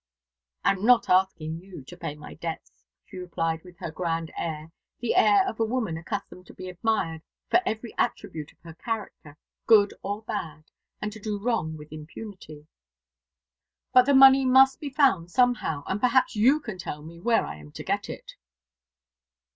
[0.63, 4.71] "I am not asking you to pay my debts," she replied with her grand air:
[4.99, 9.37] the air of a woman accustomed to be admired for every attribute of her character,
[9.67, 10.63] good or bad,
[11.03, 12.65] and to do wrong with impunity.
[13.93, 17.57] "But the money must be found somehow, and perhaps you can tell me where I
[17.57, 18.31] am to get it."